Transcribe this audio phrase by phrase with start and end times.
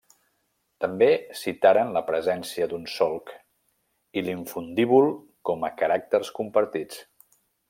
[0.85, 1.09] També
[1.41, 3.31] citaren la presència d'un solc
[4.21, 5.15] i l'infundíbul
[5.51, 7.03] com a caràcters compartits.